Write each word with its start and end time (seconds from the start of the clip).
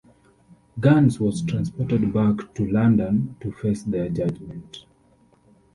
Gans 0.79 1.19
was 1.19 1.43
transported 1.43 2.11
back 2.11 2.55
to 2.55 2.65
London 2.65 3.35
to 3.39 3.51
face 3.51 3.83
their 3.83 4.09
judgment. 4.09 4.85